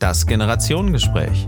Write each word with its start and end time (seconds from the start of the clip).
Das 0.00 0.26
Generationengespräch. 0.26 1.46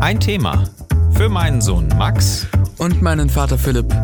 Ein 0.00 0.18
Thema 0.18 0.64
für 1.12 1.28
meinen 1.28 1.60
Sohn 1.60 1.86
Max. 1.98 2.46
Und 2.78 3.02
meinen 3.02 3.28
Vater 3.28 3.58
Philipp. 3.58 3.94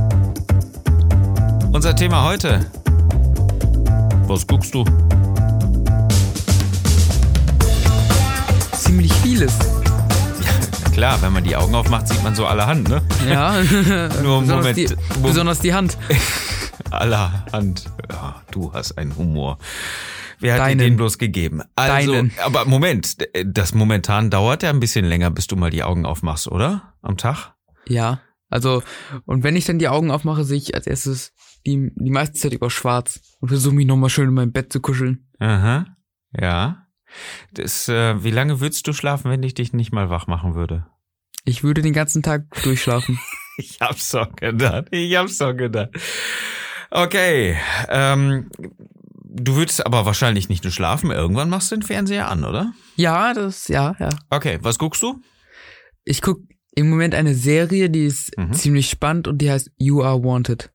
Unser 1.72 1.96
Thema 1.96 2.24
heute. 2.24 2.60
Was 4.26 4.46
guckst 4.46 4.74
du? 4.74 4.84
Ziemlich 8.72 9.14
vieles. 9.14 9.54
Klar, 10.92 11.22
wenn 11.22 11.32
man 11.32 11.42
die 11.42 11.56
Augen 11.56 11.74
aufmacht, 11.74 12.06
sieht 12.08 12.22
man 12.22 12.34
so 12.34 12.44
allerhand, 12.44 12.86
ne? 12.90 13.00
Ja. 13.26 13.52
Nur 14.22 14.42
besonders, 14.42 14.48
Moment. 14.48 14.76
die, 14.76 14.88
besonders 15.22 15.58
die 15.60 15.72
Hand. 15.72 15.96
Allerhand. 16.90 17.86
Ja, 18.10 18.34
du 18.50 18.74
hast 18.74 18.98
einen 18.98 19.16
Humor. 19.16 19.56
Wer 20.38 20.54
hat 20.54 20.60
dir 20.60 20.64
Deinen. 20.64 20.78
den 20.78 20.96
bloß 20.96 21.18
gegeben? 21.18 21.62
Also, 21.76 22.12
Deinen. 22.12 22.32
aber 22.42 22.64
Moment, 22.64 23.16
das 23.44 23.74
momentan 23.74 24.30
dauert 24.30 24.62
ja 24.62 24.70
ein 24.70 24.80
bisschen 24.80 25.04
länger, 25.04 25.30
bis 25.30 25.46
du 25.46 25.56
mal 25.56 25.70
die 25.70 25.82
Augen 25.82 26.06
aufmachst, 26.06 26.48
oder? 26.48 26.94
Am 27.02 27.16
Tag? 27.16 27.54
Ja. 27.86 28.20
Also, 28.50 28.82
und 29.24 29.42
wenn 29.42 29.56
ich 29.56 29.64
dann 29.64 29.78
die 29.78 29.88
Augen 29.88 30.10
aufmache, 30.10 30.44
sehe 30.44 30.58
ich 30.58 30.74
als 30.74 30.86
erstes 30.86 31.32
die, 31.66 31.90
die 31.96 32.10
meiste 32.10 32.38
Zeit 32.38 32.52
über 32.52 32.70
schwarz 32.70 33.20
und 33.40 33.48
versuche 33.48 33.74
mich 33.74 33.86
nochmal 33.86 34.10
schön 34.10 34.28
in 34.28 34.34
mein 34.34 34.52
Bett 34.52 34.72
zu 34.72 34.80
kuscheln. 34.80 35.28
Aha. 35.38 35.86
Ja. 36.38 36.86
Das, 37.52 37.88
äh, 37.88 38.22
wie 38.22 38.30
lange 38.30 38.60
würdest 38.60 38.86
du 38.86 38.92
schlafen, 38.92 39.30
wenn 39.30 39.42
ich 39.42 39.54
dich 39.54 39.72
nicht 39.72 39.92
mal 39.92 40.10
wach 40.10 40.26
machen 40.26 40.54
würde? 40.54 40.86
Ich 41.44 41.62
würde 41.62 41.82
den 41.82 41.92
ganzen 41.92 42.22
Tag 42.22 42.44
durchschlafen. 42.62 43.18
Ich 43.56 43.78
hab's 43.80 44.08
doch 44.08 44.34
gedacht. 44.34 44.86
Ich 44.90 45.14
hab's 45.14 45.38
doch 45.38 45.52
gedacht. 45.52 45.90
Okay. 46.90 47.56
Ähm, 47.88 48.50
du 49.34 49.56
würdest 49.56 49.84
aber 49.84 50.06
wahrscheinlich 50.06 50.48
nicht 50.48 50.64
nur 50.64 50.72
schlafen. 50.72 51.10
Irgendwann 51.10 51.50
machst 51.50 51.70
du 51.70 51.76
den 51.76 51.82
Fernseher 51.82 52.28
an, 52.30 52.44
oder? 52.44 52.72
ja, 52.96 53.34
das, 53.34 53.68
ja, 53.68 53.94
ja. 53.98 54.08
Okay. 54.30 54.58
Was 54.62 54.78
guckst 54.78 55.02
du? 55.02 55.20
Ich 56.04 56.22
guck 56.22 56.40
im 56.76 56.90
Moment 56.90 57.14
eine 57.14 57.34
Serie, 57.34 57.90
die 57.90 58.06
ist 58.06 58.36
Mhm. 58.38 58.52
ziemlich 58.52 58.90
spannend 58.90 59.28
und 59.28 59.38
die 59.38 59.50
heißt 59.50 59.70
You 59.76 60.02
Are 60.02 60.22
Wanted. 60.22 60.70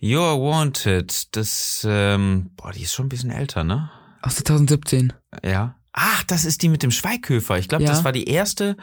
You're 0.00 0.40
Wanted. 0.40 1.34
Das, 1.36 1.86
ähm, 1.88 2.50
boah, 2.56 2.72
die 2.72 2.82
ist 2.82 2.94
schon 2.94 3.06
ein 3.06 3.10
bisschen 3.10 3.30
älter, 3.30 3.64
ne? 3.64 3.90
Aus 4.22 4.36
2017. 4.36 5.12
Ja. 5.44 5.76
Ach, 5.92 6.22
das 6.24 6.44
ist 6.44 6.62
die 6.62 6.68
mit 6.68 6.82
dem 6.82 6.90
Schweighöfer. 6.90 7.58
Ich 7.58 7.68
glaube, 7.68 7.84
Ja. 7.84 7.90
das 7.90 8.04
war 8.04 8.12
die 8.12 8.28
erste 8.28 8.76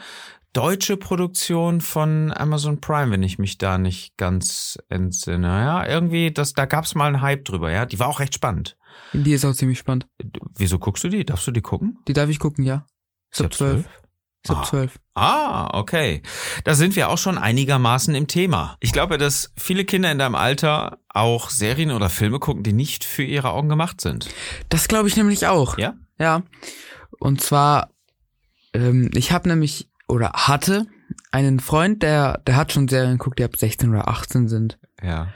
deutsche 0.58 0.96
Produktion 0.96 1.80
von 1.80 2.32
Amazon 2.32 2.80
Prime, 2.80 3.12
wenn 3.12 3.22
ich 3.22 3.38
mich 3.38 3.58
da 3.58 3.78
nicht 3.78 4.16
ganz 4.16 4.78
entsinne. 4.88 5.46
Ja, 5.46 5.86
irgendwie, 5.86 6.32
das, 6.32 6.52
da 6.52 6.66
gab's 6.66 6.94
mal 6.94 7.06
einen 7.06 7.20
Hype 7.20 7.44
drüber, 7.44 7.70
ja. 7.70 7.86
Die 7.86 7.98
war 8.00 8.08
auch 8.08 8.20
recht 8.20 8.34
spannend. 8.34 8.76
Die 9.12 9.32
ist 9.32 9.44
auch 9.44 9.52
ziemlich 9.54 9.78
spannend. 9.78 10.06
Wieso 10.56 10.78
guckst 10.78 11.04
du 11.04 11.08
die? 11.08 11.24
Darfst 11.24 11.46
du 11.46 11.52
die 11.52 11.60
gucken? 11.62 11.98
Die 12.08 12.12
darf 12.12 12.28
ich 12.28 12.38
gucken, 12.38 12.64
ja. 12.64 12.86
Ab 13.38 13.52
12. 13.54 13.86
Ist 14.44 14.50
ab 14.50 14.58
Ah. 14.60 14.64
12. 14.64 14.98
Ah, 15.14 15.78
okay. 15.78 16.22
Da 16.64 16.74
sind 16.74 16.96
wir 16.96 17.08
auch 17.08 17.18
schon 17.18 17.38
einigermaßen 17.38 18.14
im 18.14 18.26
Thema. 18.26 18.76
Ich 18.80 18.92
glaube, 18.92 19.18
dass 19.18 19.52
viele 19.56 19.84
Kinder 19.84 20.10
in 20.10 20.18
deinem 20.18 20.34
Alter 20.34 20.98
auch 21.08 21.50
Serien 21.50 21.90
oder 21.92 22.08
Filme 22.10 22.38
gucken, 22.40 22.62
die 22.64 22.72
nicht 22.72 23.04
für 23.04 23.24
ihre 23.24 23.50
Augen 23.50 23.68
gemacht 23.68 24.00
sind. 24.00 24.28
Das 24.70 24.88
glaube 24.88 25.08
ich 25.08 25.16
nämlich 25.16 25.46
auch. 25.46 25.78
Ja? 25.78 25.94
Ja. 26.18 26.42
Und 27.20 27.40
zwar, 27.40 27.90
ähm, 28.74 29.10
ich 29.14 29.30
habe 29.32 29.48
nämlich 29.48 29.88
oder 30.08 30.32
hatte 30.34 30.86
einen 31.30 31.60
Freund, 31.60 32.02
der, 32.02 32.38
der 32.46 32.56
hat 32.56 32.72
schon 32.72 32.88
Serien 32.88 33.18
geguckt, 33.18 33.38
die 33.38 33.44
ab 33.44 33.56
16 33.56 33.90
oder 33.90 34.08
18 34.08 34.48
sind. 34.48 34.78
Ja. 35.02 35.28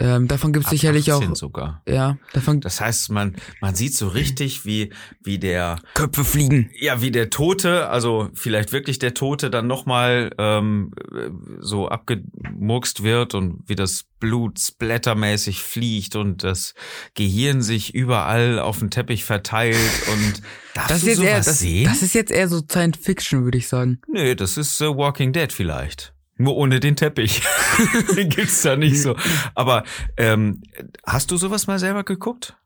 Ähm, 0.00 0.28
davon 0.28 0.52
gibt 0.52 0.66
es 0.66 0.70
sicherlich 0.70 1.12
18 1.12 1.32
auch. 1.32 1.36
sogar. 1.36 1.82
Ja, 1.88 2.18
davon 2.32 2.60
Das 2.60 2.80
heißt, 2.80 3.10
man, 3.10 3.34
man 3.60 3.74
sieht 3.74 3.94
so 3.94 4.06
richtig, 4.06 4.64
wie, 4.64 4.92
wie 5.24 5.38
der, 5.40 5.80
Köpfe 5.94 6.24
fliegen. 6.24 6.70
ja, 6.78 7.00
wie 7.02 7.10
der 7.10 7.30
Tote, 7.30 7.88
also 7.88 8.30
vielleicht 8.34 8.72
wirklich 8.72 9.00
der 9.00 9.14
Tote 9.14 9.50
dann 9.50 9.66
nochmal 9.66 10.30
ähm, 10.38 10.92
so 11.58 11.88
abgemurkst 11.88 13.02
wird 13.02 13.34
und 13.34 13.62
wie 13.66 13.74
das 13.74 14.04
Blut 14.20 14.58
splattermäßig 14.60 15.62
fliegt 15.62 16.14
und 16.16 16.44
das 16.44 16.74
Gehirn 17.14 17.60
sich 17.60 17.94
überall 17.94 18.58
auf 18.60 18.78
dem 18.78 18.90
Teppich 18.90 19.24
verteilt 19.24 19.76
und 20.12 20.42
darfst 20.74 20.90
Das 20.90 21.02
ist 21.02 21.04
du 21.04 21.08
jetzt 21.08 21.16
sowas 21.18 21.28
eher, 21.28 21.38
das, 21.44 21.58
sehen? 21.58 21.84
das 21.84 22.02
ist 22.02 22.14
jetzt 22.14 22.30
eher 22.30 22.48
so 22.48 22.60
Science 22.70 22.98
Fiction, 23.00 23.44
würde 23.44 23.58
ich 23.58 23.66
sagen. 23.68 24.00
Nö, 24.06 24.34
das 24.36 24.56
ist 24.56 24.80
äh, 24.80 24.86
Walking 24.86 25.32
Dead 25.32 25.52
vielleicht. 25.52 26.12
Nur 26.38 26.56
ohne 26.56 26.80
den 26.80 26.96
Teppich. 26.96 27.42
den 28.16 28.28
gibt's 28.30 28.62
da 28.62 28.76
nicht 28.76 29.02
so. 29.02 29.16
Aber 29.54 29.84
ähm, 30.16 30.62
hast 31.04 31.30
du 31.30 31.36
sowas 31.36 31.66
mal 31.66 31.78
selber 31.78 32.04
geguckt? 32.04 32.56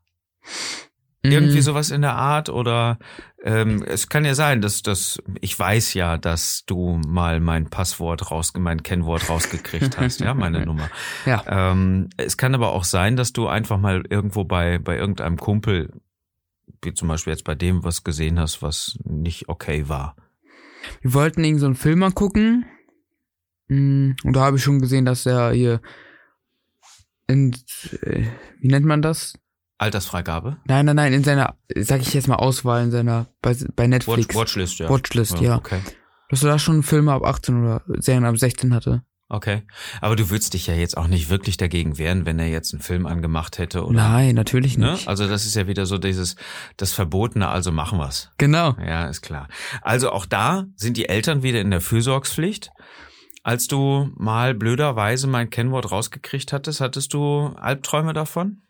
Irgendwie 1.25 1.57
Mhm. 1.57 1.61
sowas 1.61 1.89
in 1.89 2.01
der 2.01 2.15
Art 2.15 2.49
oder 2.49 2.99
ähm, 3.45 3.81
es 3.87 4.09
kann 4.09 4.25
ja 4.25 4.35
sein, 4.35 4.59
dass 4.61 4.81
das 4.81 5.23
ich 5.39 5.57
weiß 5.57 5.93
ja, 5.93 6.17
dass 6.17 6.65
du 6.65 6.99
mal 7.07 7.39
mein 7.39 7.69
Passwort 7.69 8.29
raus, 8.29 8.51
mein 8.57 8.83
Kennwort 8.83 9.29
rausgekriegt 9.29 9.97
hast, 9.97 10.19
ja, 10.19 10.33
meine 10.33 10.65
Nummer. 10.65 10.89
Ja. 11.25 11.43
Ähm, 11.47 12.09
es 12.17 12.35
kann 12.35 12.53
aber 12.53 12.73
auch 12.73 12.83
sein, 12.83 13.15
dass 13.15 13.31
du 13.31 13.47
einfach 13.47 13.77
mal 13.77 14.03
irgendwo 14.09 14.43
bei 14.43 14.79
bei 14.79 14.97
irgendeinem 14.97 15.37
Kumpel, 15.37 15.93
wie 16.81 16.93
zum 16.93 17.07
Beispiel 17.07 17.31
jetzt 17.31 17.45
bei 17.45 17.55
dem, 17.55 17.85
was 17.85 18.03
gesehen 18.03 18.37
hast, 18.37 18.61
was 18.61 18.99
nicht 19.05 19.47
okay 19.47 19.87
war. 19.87 20.17
Wir 21.01 21.13
wollten 21.13 21.41
irgend 21.45 21.61
so 21.61 21.67
einen 21.67 21.75
Film 21.75 22.03
angucken. 22.03 22.65
Mm, 22.65 22.65
Und 24.23 24.33
da 24.33 24.41
habe 24.41 24.57
ich 24.57 24.63
schon 24.63 24.79
gesehen, 24.79 25.05
dass 25.05 25.25
er 25.25 25.51
hier 25.51 25.81
in, 27.27 27.53
äh, 28.01 28.25
wie 28.59 28.67
nennt 28.67 28.85
man 28.85 29.01
das? 29.01 29.33
Altersfreigabe? 29.77 30.57
Nein, 30.65 30.85
nein, 30.85 30.95
nein, 30.95 31.13
in 31.13 31.23
seiner, 31.23 31.55
sag 31.75 32.01
ich 32.01 32.13
jetzt 32.13 32.27
mal 32.27 32.35
Auswahl, 32.35 32.83
in 32.83 32.91
seiner, 32.91 33.27
bei, 33.41 33.55
bei 33.75 33.87
Netflix. 33.87 34.29
Watch, 34.29 34.35
Watchlist, 34.35 34.79
ja. 34.79 34.89
Watchlist, 34.89 35.39
ja. 35.39 35.57
Okay. 35.57 35.79
Dass 36.29 36.43
er 36.43 36.49
da 36.51 36.59
schon 36.59 36.83
Filme 36.83 37.11
ab 37.11 37.23
18 37.25 37.61
oder 37.63 37.81
Serien 37.99 38.25
ab 38.25 38.37
16 38.37 38.73
hatte. 38.73 39.03
Okay. 39.29 39.63
Aber 39.99 40.15
du 40.15 40.29
würdest 40.29 40.53
dich 40.53 40.67
ja 40.67 40.75
jetzt 40.75 40.95
auch 40.95 41.07
nicht 41.07 41.29
wirklich 41.29 41.57
dagegen 41.57 41.97
wehren, 41.97 42.25
wenn 42.25 42.37
er 42.39 42.47
jetzt 42.47 42.73
einen 42.73 42.83
Film 42.83 43.07
angemacht 43.07 43.57
hätte, 43.57 43.83
oder? 43.83 43.95
Nein, 43.95 44.35
natürlich 44.35 44.77
Ne? 44.77 44.91
nicht. 44.91 45.07
Also 45.07 45.27
das 45.27 45.45
ist 45.45 45.55
ja 45.55 45.67
wieder 45.67 45.85
so 45.87 45.97
dieses, 45.97 46.35
das 46.77 46.93
Verbotene, 46.93 47.47
also 47.47 47.71
machen 47.71 47.97
wir's. 47.97 48.29
Genau. 48.37 48.75
Ja, 48.79 49.07
ist 49.07 49.21
klar. 49.21 49.47
Also 49.81 50.11
auch 50.11 50.25
da 50.27 50.65
sind 50.75 50.97
die 50.97 51.09
Eltern 51.09 51.41
wieder 51.41 51.61
in 51.61 51.71
der 51.71 51.81
Fürsorgspflicht. 51.81 52.69
Als 53.43 53.67
du 53.67 54.09
mal 54.15 54.53
blöderweise 54.53 55.27
mein 55.27 55.49
Kennwort 55.49 55.91
rausgekriegt 55.91 56.53
hattest, 56.53 56.79
hattest 56.81 57.13
du 57.13 57.47
Albträume 57.57 58.13
davon? 58.13 58.61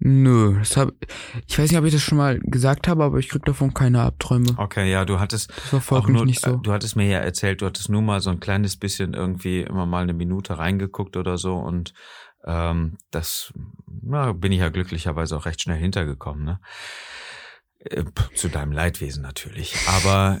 Nö, 0.00 0.58
das 0.58 0.76
hab, 0.76 0.90
ich 1.46 1.56
weiß 1.56 1.70
nicht, 1.70 1.78
ob 1.78 1.84
ich 1.84 1.92
das 1.92 2.02
schon 2.02 2.18
mal 2.18 2.40
gesagt 2.40 2.88
habe, 2.88 3.04
aber 3.04 3.18
ich 3.18 3.28
krieg 3.28 3.44
davon 3.44 3.74
keine 3.74 4.02
Abträume. 4.02 4.54
Okay, 4.56 4.90
ja, 4.90 5.04
du 5.04 5.20
hattest 5.20 5.50
Das 5.50 5.68
verfolgt 5.68 6.08
nur, 6.08 6.24
nicht 6.24 6.40
so. 6.40 6.54
äh, 6.54 6.58
du 6.60 6.72
hattest 6.72 6.96
mir 6.96 7.06
ja 7.06 7.18
erzählt, 7.20 7.62
du 7.62 7.66
hattest 7.66 7.88
nur 7.88 8.02
mal 8.02 8.20
so 8.20 8.30
ein 8.30 8.40
kleines 8.40 8.76
bisschen 8.76 9.14
irgendwie 9.14 9.60
immer 9.60 9.86
mal 9.86 10.02
eine 10.02 10.14
Minute 10.14 10.58
reingeguckt 10.58 11.16
oder 11.16 11.38
so 11.38 11.54
und 11.56 11.94
ähm, 12.44 12.98
das 13.12 13.52
na, 14.02 14.32
bin 14.32 14.50
ich 14.50 14.58
ja 14.60 14.68
glücklicherweise 14.70 15.36
auch 15.36 15.46
recht 15.46 15.62
schnell 15.62 15.78
hintergekommen, 15.78 16.44
ne? 16.44 16.60
Äh, 17.78 18.04
Zu 18.34 18.48
deinem 18.48 18.72
Leidwesen 18.72 19.22
natürlich. 19.22 19.76
Aber 19.86 20.40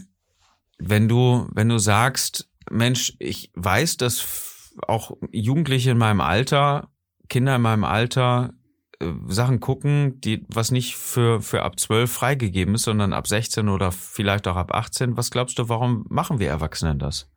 wenn 0.78 1.06
du, 1.08 1.48
wenn 1.52 1.68
du 1.68 1.78
sagst, 1.78 2.47
Mensch, 2.70 3.14
ich 3.18 3.50
weiß, 3.54 3.96
dass 3.96 4.72
auch 4.86 5.16
Jugendliche 5.32 5.90
in 5.90 5.98
meinem 5.98 6.20
Alter, 6.20 6.90
Kinder 7.28 7.56
in 7.56 7.62
meinem 7.62 7.84
Alter 7.84 8.52
äh, 9.00 9.12
Sachen 9.26 9.60
gucken, 9.60 10.20
die 10.20 10.44
was 10.48 10.70
nicht 10.70 10.96
für 10.96 11.40
für 11.40 11.62
ab 11.62 11.78
12 11.78 12.10
freigegeben 12.10 12.74
ist, 12.74 12.82
sondern 12.82 13.12
ab 13.12 13.26
16 13.26 13.68
oder 13.68 13.92
vielleicht 13.92 14.46
auch 14.48 14.56
ab 14.56 14.72
18. 14.74 15.16
Was 15.16 15.30
glaubst 15.30 15.58
du, 15.58 15.68
warum 15.68 16.04
machen 16.08 16.38
wir 16.38 16.48
Erwachsenen 16.48 16.98
das? 16.98 17.28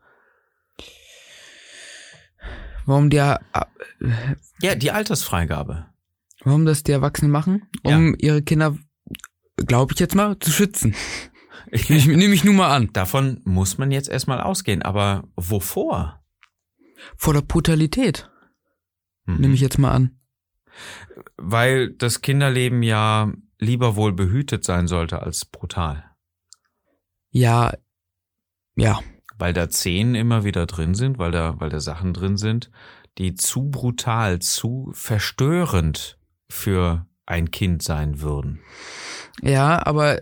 Warum 2.86 3.10
die, 3.10 3.18
äh, 3.18 3.36
Ja, 4.62 4.76
die 4.76 4.92
Altersfreigabe. 4.92 5.86
warum 6.44 6.66
das 6.66 6.84
die 6.84 6.92
Erwachsenen 6.92 7.32
machen? 7.32 7.68
Um 7.84 8.16
ihre 8.18 8.42
Kinder, 8.42 8.76
glaube 9.56 9.94
ich 9.94 10.00
jetzt 10.00 10.16
mal, 10.16 10.38
zu 10.40 10.52
schützen. 10.52 10.96
Nehme 11.72 11.98
ich, 11.98 12.08
nehm 12.08 12.34
ich 12.34 12.44
nur 12.44 12.54
mal 12.54 12.76
an. 12.76 12.90
Davon 12.94 13.42
muss 13.46 13.78
man 13.78 13.92
jetzt 13.92 14.10
erstmal 14.10 14.42
ausgehen, 14.42 14.82
aber 14.82 15.24
wovor? 15.36 16.24
Vor 17.16 17.34
der 17.34 17.42
Brutalität. 17.42 18.30
Mhm. 19.26 19.38
Nehme 19.38 19.54
ich 19.54 19.62
jetzt 19.62 19.80
mal 19.80 19.92
an. 19.92 20.20
Weil 21.38 21.92
das 21.92 22.22
Kinderleben 22.22 22.84
ja 22.84 23.32
lieber 23.60 23.96
wohl 23.96 24.14
behütet 24.14 24.64
sein 24.64 24.88
sollte 24.88 25.22
als 25.22 25.46
brutal. 25.46 26.06
Ja, 27.30 27.74
ja. 28.76 29.00
Weil 29.38 29.54
da 29.54 29.70
Szenen 29.70 30.16
immer 30.16 30.44
wieder 30.44 30.66
drin 30.66 30.94
sind, 30.94 31.18
weil 31.18 31.32
da, 31.32 31.60
weil 31.60 31.70
da 31.70 31.80
Sachen 31.80 32.14
drin 32.14 32.38
sind, 32.38 32.70
die 33.18 33.36
zu 33.36 33.70
brutal, 33.70 34.40
zu 34.40 34.92
verstörend 34.94 36.20
für 36.50 37.08
ein 37.26 37.52
Kind 37.52 37.82
sein 37.82 38.22
würden. 38.22 38.60
Ja, 39.42 39.86
aber 39.86 40.22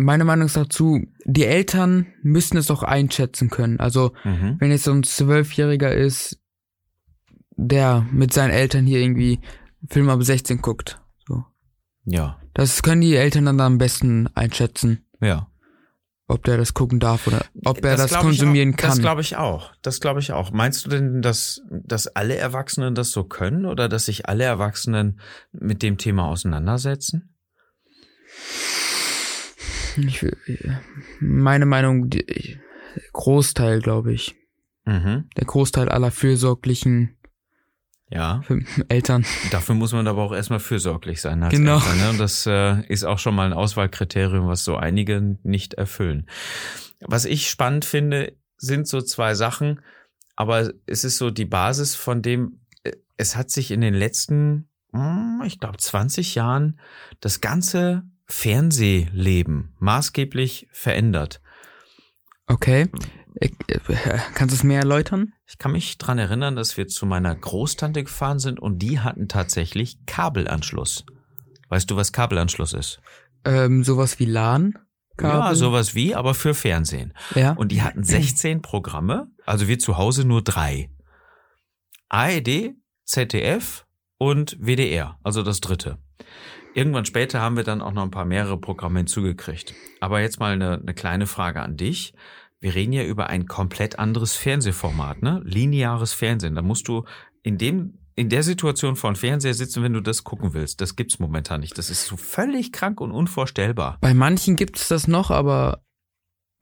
meine 0.00 0.24
Meinung 0.24 0.46
ist 0.46 0.56
dazu, 0.56 1.00
die 1.24 1.44
Eltern 1.44 2.06
müssen 2.22 2.56
es 2.56 2.70
auch 2.70 2.82
einschätzen 2.82 3.50
können. 3.50 3.78
Also, 3.80 4.12
Mhm. 4.24 4.56
wenn 4.58 4.70
jetzt 4.70 4.84
so 4.84 4.92
ein 4.92 5.02
Zwölfjähriger 5.02 5.92
ist, 5.94 6.38
der 7.56 8.06
mit 8.10 8.32
seinen 8.32 8.50
Eltern 8.50 8.86
hier 8.86 9.00
irgendwie 9.00 9.40
Film 9.88 10.08
ab 10.08 10.22
16 10.22 10.60
guckt. 10.62 11.00
So. 11.26 11.44
Ja, 12.04 12.38
Das 12.54 12.82
können 12.82 13.00
die 13.02 13.14
Eltern 13.16 13.44
dann 13.46 13.60
am 13.60 13.78
besten 13.78 14.28
einschätzen. 14.34 15.04
ja. 15.20 15.46
ob 16.32 16.44
der 16.44 16.56
das 16.56 16.74
gucken 16.74 17.00
darf 17.00 17.26
oder 17.26 17.44
ob 17.64 17.84
er 17.84 17.96
das, 17.96 18.12
ich 18.12 18.16
konsumieren 18.18 18.74
auch, 18.74 18.76
kann. 18.76 18.90
Das 18.90 19.00
glaube 19.00 19.20
ich 19.20 19.34
auch. 19.36 19.72
Das 19.82 19.98
glaube 20.00 20.20
ich 20.20 20.30
auch. 20.32 20.52
Meinst 20.52 20.86
du 20.86 20.88
denn, 20.90 21.22
dass, 21.22 21.60
dass 21.68 22.06
alle 22.06 22.36
Erwachsenen 22.36 22.94
das 22.94 23.10
so 23.10 23.24
können 23.24 23.66
oder 23.66 23.88
dass 23.88 24.04
sich 24.04 24.28
alle 24.28 24.44
Erwachsenen 24.44 25.18
mit 25.50 25.82
dem 25.82 25.98
Thema 25.98 26.26
auseinandersetzen? 26.28 27.34
Ich, 30.08 30.24
meine 31.20 31.66
Meinung, 31.66 32.10
Großteil, 33.12 33.80
glaube 33.80 34.12
ich. 34.12 34.34
Mhm. 34.84 35.28
Der 35.36 35.44
Großteil 35.44 35.88
aller 35.88 36.10
fürsorglichen 36.10 37.16
Ja. 38.08 38.42
Eltern. 38.88 39.24
Dafür 39.50 39.74
muss 39.74 39.92
man 39.92 40.06
aber 40.08 40.22
auch 40.22 40.32
erstmal 40.32 40.60
fürsorglich 40.60 41.20
sein. 41.20 41.42
Als 41.42 41.52
Genau. 41.54 41.76
Eltern, 41.76 41.98
ne? 41.98 42.10
Und 42.10 42.18
das 42.18 42.46
äh, 42.46 42.84
ist 42.88 43.04
auch 43.04 43.18
schon 43.18 43.34
mal 43.34 43.46
ein 43.46 43.52
Auswahlkriterium, 43.52 44.46
was 44.48 44.64
so 44.64 44.76
einige 44.76 45.38
nicht 45.42 45.74
erfüllen. 45.74 46.26
Was 47.00 47.24
ich 47.24 47.48
spannend 47.48 47.84
finde, 47.84 48.32
sind 48.56 48.88
so 48.88 49.00
zwei 49.00 49.34
Sachen, 49.34 49.80
aber 50.36 50.72
es 50.86 51.04
ist 51.04 51.18
so 51.18 51.30
die 51.30 51.44
Basis 51.46 51.94
von 51.94 52.22
dem, 52.22 52.60
äh, 52.82 52.92
es 53.16 53.36
hat 53.36 53.50
sich 53.50 53.70
in 53.70 53.80
den 53.80 53.94
letzten, 53.94 54.68
hm, 54.92 55.42
ich 55.46 55.60
glaube, 55.60 55.76
20 55.78 56.34
Jahren 56.34 56.80
das 57.20 57.40
ganze 57.40 58.02
Fernsehleben 58.30 59.74
maßgeblich 59.78 60.68
verändert. 60.72 61.40
Okay. 62.46 62.88
Äh, 63.36 63.48
kannst 64.34 64.52
du 64.52 64.56
es 64.56 64.64
mehr 64.64 64.80
erläutern? 64.80 65.32
Ich 65.46 65.58
kann 65.58 65.72
mich 65.72 65.98
dran 65.98 66.18
erinnern, 66.18 66.56
dass 66.56 66.76
wir 66.76 66.88
zu 66.88 67.06
meiner 67.06 67.34
Großtante 67.34 68.02
gefahren 68.04 68.38
sind 68.38 68.60
und 68.60 68.78
die 68.78 69.00
hatten 69.00 69.28
tatsächlich 69.28 70.04
Kabelanschluss. 70.06 71.04
Weißt 71.68 71.90
du, 71.90 71.96
was 71.96 72.12
Kabelanschluss 72.12 72.72
ist? 72.72 73.00
Ähm, 73.44 73.84
sowas 73.84 74.18
wie 74.18 74.26
LAN? 74.26 74.74
Ja, 75.20 75.54
sowas 75.54 75.94
wie, 75.94 76.14
aber 76.14 76.34
für 76.34 76.54
Fernsehen. 76.54 77.12
Ja. 77.34 77.52
Und 77.52 77.72
die 77.72 77.82
hatten 77.82 78.04
16 78.04 78.62
Programme, 78.62 79.26
also 79.44 79.68
wir 79.68 79.78
zu 79.78 79.98
Hause 79.98 80.24
nur 80.24 80.42
drei. 80.42 80.90
ARD, 82.08 82.74
ZDF 83.04 83.86
und 84.20 84.56
WDR, 84.60 85.18
also 85.24 85.42
das 85.42 85.60
dritte. 85.60 85.96
Irgendwann 86.74 87.06
später 87.06 87.40
haben 87.40 87.56
wir 87.56 87.64
dann 87.64 87.80
auch 87.80 87.92
noch 87.92 88.02
ein 88.02 88.10
paar 88.10 88.26
mehrere 88.26 88.58
Programme 88.58 89.00
hinzugekriegt. 89.00 89.74
Aber 90.00 90.20
jetzt 90.20 90.38
mal 90.38 90.52
eine, 90.52 90.78
eine 90.78 90.94
kleine 90.94 91.26
Frage 91.26 91.62
an 91.62 91.76
dich. 91.76 92.12
Wir 92.60 92.74
reden 92.74 92.92
ja 92.92 93.02
über 93.02 93.28
ein 93.28 93.46
komplett 93.46 93.98
anderes 93.98 94.36
Fernsehformat, 94.36 95.22
ne? 95.22 95.40
Lineares 95.44 96.12
Fernsehen. 96.12 96.54
Da 96.54 96.62
musst 96.62 96.86
du 96.86 97.04
in 97.42 97.56
dem 97.56 97.98
in 98.14 98.28
der 98.28 98.42
Situation 98.42 98.96
vor 98.96 99.10
dem 99.10 99.16
Fernseher 99.16 99.54
sitzen, 99.54 99.82
wenn 99.82 99.94
du 99.94 100.02
das 100.02 100.24
gucken 100.24 100.52
willst. 100.52 100.82
Das 100.82 100.94
gibt's 100.94 101.18
momentan 101.18 101.60
nicht. 101.60 101.78
Das 101.78 101.88
ist 101.88 102.04
so 102.04 102.18
völlig 102.18 102.70
krank 102.70 103.00
und 103.00 103.12
unvorstellbar. 103.12 103.96
Bei 104.02 104.12
manchen 104.12 104.56
gibt 104.56 104.76
es 104.76 104.88
das 104.88 105.08
noch, 105.08 105.30
aber 105.30 105.82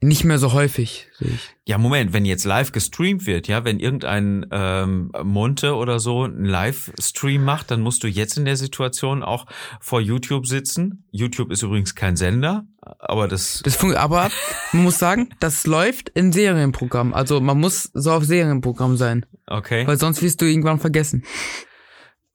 nicht 0.01 0.23
mehr 0.23 0.39
so 0.39 0.53
häufig, 0.53 1.07
sehe 1.17 1.29
ich. 1.29 1.49
Ja, 1.65 1.77
Moment, 1.77 2.13
wenn 2.13 2.23
jetzt 2.23 2.45
live 2.45 2.71
gestreamt 2.71 3.25
wird, 3.25 3.49
ja, 3.49 3.65
wenn 3.65 3.79
irgendein 3.79 4.45
ähm, 4.49 5.11
Monte 5.23 5.75
oder 5.75 5.99
so 5.99 6.23
einen 6.23 6.45
Livestream 6.45 7.43
macht, 7.43 7.69
dann 7.69 7.81
musst 7.81 8.03
du 8.03 8.07
jetzt 8.07 8.37
in 8.37 8.45
der 8.45 8.55
Situation 8.55 9.23
auch 9.23 9.45
vor 9.81 9.99
YouTube 9.99 10.47
sitzen. 10.47 11.05
YouTube 11.11 11.51
ist 11.51 11.63
übrigens 11.63 11.95
kein 11.95 12.15
Sender, 12.15 12.65
aber 12.81 13.27
das, 13.27 13.61
Das 13.63 13.83
aber 13.83 14.29
man 14.71 14.83
muss 14.83 14.99
sagen, 14.99 15.29
das 15.41 15.67
läuft 15.67 16.07
in 16.09 16.31
Serienprogramm. 16.31 17.13
Also 17.13 17.41
man 17.41 17.59
muss 17.59 17.89
so 17.93 18.13
auf 18.13 18.23
Serienprogramm 18.23 18.95
sein, 18.95 19.25
okay. 19.47 19.85
weil 19.85 19.97
sonst 19.97 20.21
wirst 20.21 20.39
du 20.41 20.45
irgendwann 20.45 20.79
vergessen. 20.79 21.25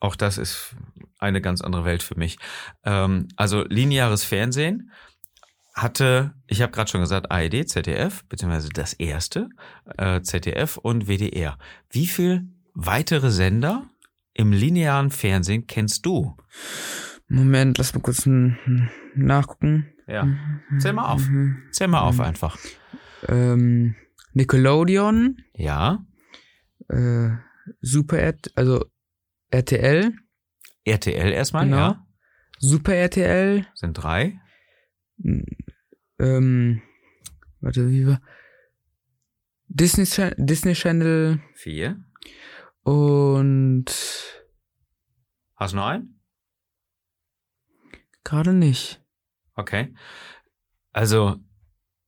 Auch 0.00 0.16
das 0.16 0.36
ist 0.36 0.76
eine 1.18 1.40
ganz 1.40 1.62
andere 1.62 1.86
Welt 1.86 2.02
für 2.02 2.18
mich. 2.18 2.36
Ähm, 2.84 3.28
also 3.36 3.64
lineares 3.64 4.22
Fernsehen 4.22 4.90
hatte, 5.74 6.34
ich 6.46 6.62
habe 6.62 6.72
gerade 6.72 6.90
schon 6.90 7.00
gesagt, 7.00 7.30
ARD, 7.30 7.68
ZDF, 7.68 8.24
beziehungsweise 8.28 8.68
das 8.70 8.92
erste, 8.94 9.48
äh, 9.98 10.20
ZDF 10.22 10.76
und 10.76 11.08
WDR. 11.08 11.58
Wie 11.90 12.06
viel 12.06 12.48
weitere 12.74 13.30
Sender 13.30 13.88
im 14.32 14.52
linearen 14.52 15.10
Fernsehen 15.10 15.66
kennst 15.66 16.06
du? 16.06 16.36
Moment, 17.28 17.78
lass 17.78 17.94
mal 17.94 18.00
kurz 18.00 18.28
nachgucken. 19.14 19.90
Ja. 20.06 20.28
Zähl 20.78 20.92
mal 20.92 21.08
auf. 21.08 21.22
Zähl 21.72 21.88
mal 21.88 22.02
auf 22.02 22.20
einfach. 22.20 22.58
Ähm, 23.26 23.94
Nickelodeon, 24.32 25.38
Ja. 25.54 26.04
äh, 26.88 27.30
Super 27.80 28.18
RT, 28.18 28.52
also 28.56 28.84
RTL, 29.50 30.12
RTL 30.84 31.32
erstmal, 31.32 31.64
Genau. 31.64 31.76
ja. 31.76 32.06
Super 32.58 32.94
RTL, 32.94 33.66
Sind 33.74 33.94
drei. 33.94 34.38
Ähm, 36.24 36.82
warte, 37.60 37.90
wie 37.90 38.06
war? 38.06 38.20
Disney, 39.68 40.04
Disney 40.36 40.74
Channel 40.74 41.40
Vier. 41.54 41.96
und 42.82 43.86
Hast 45.56 45.72
du 45.72 45.76
noch 45.76 45.86
einen? 45.86 46.20
gerade 48.24 48.54
nicht. 48.54 49.02
Okay. 49.54 49.94
Also, 50.92 51.36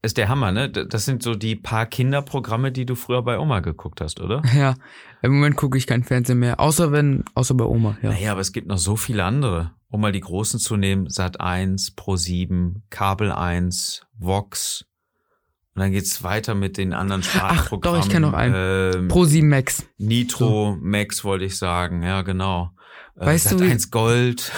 ist 0.03 0.17
der 0.17 0.29
Hammer, 0.29 0.51
ne? 0.53 0.71
Das 0.71 1.05
sind 1.05 1.23
so 1.23 1.35
die 1.35 1.57
paar 1.57 1.85
Kinderprogramme, 1.87 2.73
die 2.73 2.87
du 2.87 2.95
früher 2.95 3.23
bei 3.23 3.39
Oma 3.39 3.61
geguckt 3.61 4.01
hast, 4.01 4.21
oder? 4.21 4.43
Ja, 4.55 4.75
im 5.23 5.33
Moment 5.35 5.57
gucke 5.57 5.77
ich 5.77 5.87
kein 5.87 6.05
Fernsehen 6.05 6.39
mehr, 6.39 6.59
außer 6.61 6.91
wenn, 6.93 7.25
außer 7.35 7.55
bei 7.55 7.65
Oma, 7.65 7.99
ja. 8.03 8.11
Naja, 8.11 8.33
aber 8.33 8.41
es 8.41 8.53
gibt 8.53 8.67
noch 8.67 8.79
so 8.79 8.97
viele 8.97 9.25
andere. 9.25 9.76
Um 9.89 10.01
mal 10.01 10.13
die 10.13 10.21
großen 10.21 10.59
zu 10.61 10.77
nehmen, 10.77 11.09
Sat 11.09 11.41
1, 11.41 11.93
Pro 11.93 12.17
7, 12.17 12.83
Kabel 12.91 13.31
1, 13.33 14.03
Vox. 14.19 14.85
Und 15.75 15.81
dann 15.81 15.93
geht's 15.93 16.23
weiter 16.23 16.55
mit 16.55 16.77
den 16.77 16.93
anderen 16.93 17.23
Sprachprogrammen. 17.23 18.01
doch, 18.01 18.07
ich 18.07 18.13
kenn 18.13 18.23
noch 18.23 18.33
einen. 18.33 18.55
Ähm, 18.57 19.09
Pro 19.09 19.25
7 19.25 19.49
Max. 19.49 19.85
Nitro, 19.99 20.77
Max 20.81 21.23
wollte 21.23 21.45
ich 21.45 21.57
sagen, 21.57 22.03
ja 22.03 22.23
genau. 22.23 22.71
Äh, 23.17 23.27
Weißt 23.27 23.53
du, 23.53 23.61
wie- 23.61 23.65
Sat1 23.65 23.91
Gold 23.91 24.53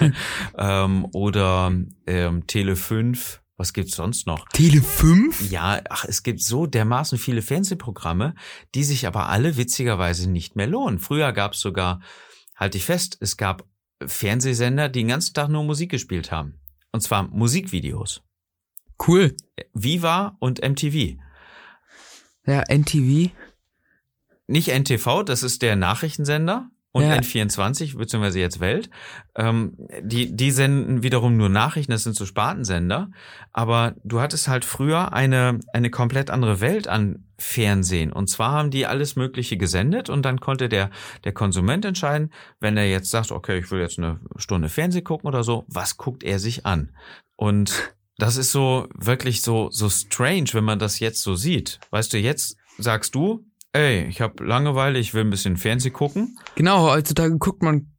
ähm, 0.58 1.06
oder 1.12 1.72
ähm, 2.06 2.46
Tele 2.46 2.76
5. 2.76 3.40
Was 3.56 3.72
gibt's 3.72 3.96
sonst 3.96 4.26
noch? 4.28 4.48
Tele 4.50 4.80
5? 4.80 5.50
Ja, 5.50 5.80
ach, 5.90 6.04
es 6.04 6.22
gibt 6.22 6.40
so 6.40 6.66
dermaßen 6.66 7.18
viele 7.18 7.42
Fernsehprogramme, 7.42 8.34
die 8.76 8.84
sich 8.84 9.06
aber 9.08 9.28
alle 9.28 9.56
witzigerweise 9.56 10.30
nicht 10.30 10.54
mehr 10.54 10.68
lohnen. 10.68 11.00
Früher 11.00 11.32
gab's 11.32 11.58
sogar, 11.60 12.00
halte 12.54 12.78
ich 12.78 12.84
fest, 12.84 13.18
es 13.20 13.36
gab 13.36 13.64
Fernsehsender, 14.04 14.88
die 14.88 15.00
den 15.00 15.08
ganzen 15.08 15.34
Tag 15.34 15.48
nur 15.48 15.64
Musik 15.64 15.90
gespielt 15.90 16.30
haben. 16.30 16.60
Und 16.92 17.00
zwar 17.00 17.24
Musikvideos. 17.24 18.22
Cool. 19.06 19.36
Viva 19.72 20.36
und 20.40 20.62
MTV. 20.62 21.16
Ja, 22.46 22.62
NTV. 22.62 23.30
Nicht 24.46 24.68
NTV, 24.68 25.22
das 25.24 25.42
ist 25.42 25.62
der 25.62 25.76
Nachrichtensender. 25.76 26.70
Und 26.98 27.04
Ja. 27.04 27.16
N24, 27.16 27.96
beziehungsweise 27.96 28.40
jetzt 28.40 28.60
Welt. 28.60 28.90
Ähm, 29.36 29.74
die, 30.02 30.34
die 30.34 30.50
senden 30.50 31.02
wiederum 31.02 31.36
nur 31.36 31.48
Nachrichten, 31.48 31.92
das 31.92 32.02
sind 32.02 32.16
so 32.16 32.26
Spartensender. 32.26 33.10
Aber 33.52 33.94
du 34.04 34.20
hattest 34.20 34.48
halt 34.48 34.64
früher 34.64 35.12
eine, 35.12 35.60
eine 35.72 35.90
komplett 35.90 36.30
andere 36.30 36.60
Welt 36.60 36.88
an 36.88 37.24
Fernsehen. 37.38 38.12
Und 38.12 38.28
zwar 38.28 38.52
haben 38.52 38.70
die 38.70 38.86
alles 38.86 39.14
Mögliche 39.14 39.56
gesendet 39.56 40.10
und 40.10 40.22
dann 40.22 40.40
konnte 40.40 40.68
der, 40.68 40.90
der 41.24 41.32
Konsument 41.32 41.84
entscheiden, 41.84 42.32
wenn 42.58 42.76
er 42.76 42.88
jetzt 42.88 43.10
sagt, 43.10 43.30
okay, 43.30 43.58
ich 43.58 43.70
will 43.70 43.80
jetzt 43.80 43.98
eine 43.98 44.18
Stunde 44.36 44.68
Fernsehen 44.68 45.04
gucken 45.04 45.28
oder 45.28 45.44
so, 45.44 45.64
was 45.68 45.96
guckt 45.96 46.24
er 46.24 46.40
sich 46.40 46.66
an? 46.66 46.90
Und 47.36 47.94
das 48.16 48.36
ist 48.36 48.50
so 48.50 48.88
wirklich 48.96 49.42
so, 49.42 49.70
so 49.70 49.88
strange, 49.88 50.48
wenn 50.52 50.64
man 50.64 50.80
das 50.80 50.98
jetzt 50.98 51.22
so 51.22 51.36
sieht. 51.36 51.78
Weißt 51.90 52.12
du, 52.12 52.18
jetzt 52.18 52.56
sagst 52.76 53.14
du, 53.14 53.44
ey, 53.72 54.04
ich 54.06 54.20
habe 54.20 54.44
Langeweile, 54.44 54.98
ich 54.98 55.14
will 55.14 55.22
ein 55.24 55.30
bisschen 55.30 55.56
Fernsehen 55.56 55.92
gucken 55.92 56.38
Genau, 56.54 56.90
heutzutage 56.90 57.36
guckt 57.38 57.62
man. 57.62 57.92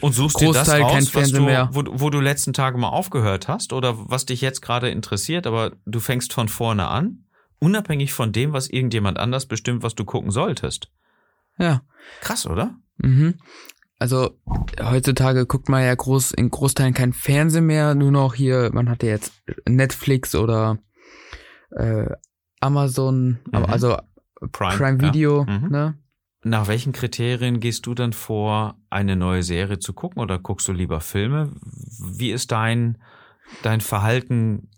und 0.00 0.12
suchst 0.14 0.40
dir 0.40 0.46
das 0.52 0.68
Großteil 0.68 0.82
raus, 0.82 1.14
was 1.14 1.32
du, 1.32 1.42
mehr. 1.42 1.68
wo, 1.72 1.82
wo 1.86 2.10
du 2.10 2.20
letzten 2.20 2.52
Tage 2.52 2.76
mal 2.78 2.88
aufgehört 2.88 3.48
hast 3.48 3.72
oder 3.72 3.94
was 4.10 4.26
dich 4.26 4.40
jetzt 4.40 4.60
gerade 4.62 4.90
interessiert, 4.90 5.46
aber 5.46 5.72
du 5.86 6.00
fängst 6.00 6.32
von 6.32 6.48
vorne 6.48 6.88
an, 6.88 7.24
unabhängig 7.58 8.12
von 8.12 8.32
dem, 8.32 8.52
was 8.52 8.68
irgendjemand 8.68 9.18
anders 9.18 9.46
bestimmt, 9.46 9.82
was 9.82 9.94
du 9.94 10.04
gucken 10.04 10.30
solltest. 10.30 10.90
Ja. 11.58 11.82
Krass, 12.20 12.46
oder? 12.46 12.76
Mhm. 12.98 13.34
Also 13.98 14.36
heutzutage 14.82 15.46
guckt 15.46 15.68
man 15.68 15.84
ja 15.84 15.94
groß 15.94 16.32
in 16.32 16.50
Großteilen 16.50 16.92
kein 16.92 17.12
Fernsehen 17.12 17.66
mehr, 17.66 17.94
nur 17.94 18.10
noch 18.10 18.34
hier, 18.34 18.70
man 18.72 18.88
hat 18.90 19.04
ja 19.04 19.10
jetzt 19.10 19.32
Netflix 19.68 20.34
oder 20.34 20.78
äh, 21.70 22.06
Amazon, 22.60 23.38
aber 23.52 23.68
Mhm. 23.68 23.72
also 23.72 23.96
Prime, 24.50 24.76
Prime 24.76 24.98
ja. 25.02 25.08
Video, 25.08 25.44
Mhm. 25.44 25.68
ne? 25.70 25.98
Nach 26.44 26.66
welchen 26.66 26.92
Kriterien 26.92 27.60
gehst 27.60 27.86
du 27.86 27.94
dann 27.94 28.12
vor, 28.12 28.76
eine 28.90 29.14
neue 29.14 29.44
Serie 29.44 29.78
zu 29.78 29.92
gucken 29.92 30.20
oder 30.20 30.40
guckst 30.40 30.66
du 30.66 30.72
lieber 30.72 31.00
Filme? 31.00 31.52
Wie 32.16 32.32
ist 32.32 32.50
dein, 32.50 32.98
dein 33.62 33.80
Verhalten, 33.80 34.68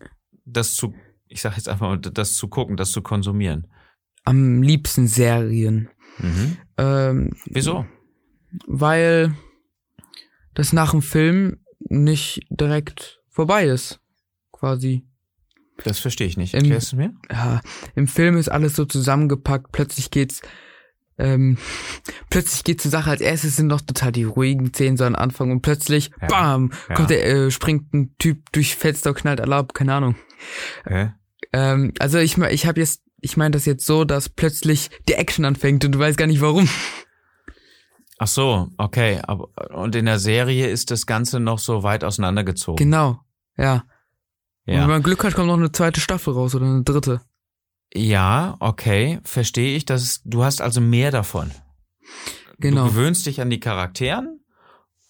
das 0.44 0.74
zu, 0.74 0.92
ich 1.26 1.40
sag 1.40 1.56
jetzt 1.56 1.70
einfach 1.70 1.88
mal, 1.88 1.98
das 1.98 2.34
zu 2.34 2.48
gucken, 2.48 2.76
das 2.76 2.90
zu 2.90 3.00
konsumieren? 3.00 3.66
Am 4.24 4.62
liebsten 4.62 5.06
Serien. 5.06 5.88
Mhm. 6.18 6.56
Ähm, 6.76 7.30
Wieso? 7.46 7.86
Weil 8.66 9.34
das 10.52 10.72
nach 10.74 10.90
dem 10.90 11.02
Film 11.02 11.60
nicht 11.80 12.46
direkt 12.50 13.20
vorbei 13.30 13.64
ist, 13.66 14.00
quasi. 14.52 15.06
Das 15.82 15.98
verstehe 15.98 16.26
ich 16.26 16.36
nicht. 16.36 16.54
Im- 16.54 16.60
Erklärst 16.60 16.92
du 16.92 16.96
mir? 16.96 17.12
Ja, 17.30 17.60
im 17.94 18.06
Film 18.06 18.36
ist 18.36 18.48
alles 18.48 18.76
so 18.76 18.84
zusammengepackt, 18.84 19.72
plötzlich 19.72 20.10
geht's, 20.10 20.40
ähm, 21.18 21.58
plötzlich 22.30 22.62
geht's 22.64 22.82
zur 22.82 22.90
Sache. 22.92 23.10
Als 23.10 23.20
erstes 23.20 23.56
sind 23.56 23.66
noch 23.66 23.80
total 23.80 24.12
die 24.12 24.24
ruhigen 24.24 24.72
Szenen 24.72 24.96
so 24.96 25.04
am 25.04 25.14
Anfang 25.16 25.50
und 25.50 25.62
plötzlich, 25.62 26.10
Ja. 26.20 26.28
bam, 26.28 26.72
Ja. 26.88 26.94
kommt 26.94 27.10
der, 27.10 27.26
äh, 27.26 27.50
springt 27.50 27.92
ein 27.92 28.14
Typ 28.18 28.52
durch 28.52 28.76
Fenster, 28.76 29.14
knallt 29.14 29.40
ab, 29.40 29.74
keine 29.74 29.94
Ahnung. 29.94 30.14
Hä? 30.86 31.12
Ähm, 31.52 31.92
also 31.98 32.18
ich, 32.18 32.36
ich 32.38 32.66
habe 32.66 32.80
jetzt, 32.80 33.02
ich 33.20 33.36
meine 33.36 33.52
das 33.52 33.64
jetzt 33.64 33.86
so, 33.86 34.04
dass 34.04 34.28
plötzlich 34.28 34.90
die 35.08 35.14
Action 35.14 35.44
anfängt 35.44 35.84
und 35.84 35.92
du 35.92 35.98
weißt 35.98 36.18
gar 36.18 36.26
nicht 36.26 36.40
warum. 36.40 36.68
Ach 38.18 38.26
so, 38.28 38.68
okay. 38.78 39.20
Aber, 39.24 39.48
und 39.76 39.94
in 39.96 40.06
der 40.06 40.18
Serie 40.18 40.68
ist 40.68 40.90
das 40.90 41.06
Ganze 41.06 41.40
noch 41.40 41.58
so 41.58 41.82
weit 41.82 42.04
auseinandergezogen. 42.04 42.76
Genau, 42.76 43.20
ja. 43.56 43.84
Und 44.66 44.72
wenn 44.72 44.80
ja. 44.80 44.86
man 44.86 45.02
Glück 45.02 45.24
hat, 45.24 45.34
kommt 45.34 45.48
noch 45.48 45.54
eine 45.54 45.72
zweite 45.72 46.00
Staffel 46.00 46.32
raus 46.34 46.54
oder 46.54 46.66
eine 46.66 46.82
dritte. 46.82 47.20
ja, 47.94 48.56
okay, 48.60 49.20
verstehe 49.24 49.76
ich. 49.76 49.84
Das 49.84 50.02
ist, 50.02 50.22
du 50.24 50.42
hast 50.44 50.60
also 50.60 50.80
mehr 50.80 51.10
davon. 51.10 51.50
Genau. 52.58 52.84
Du 52.84 52.90
gewöhnst 52.90 53.26
dich 53.26 53.40
an 53.40 53.50
die 53.50 53.60
Charakteren 53.60 54.40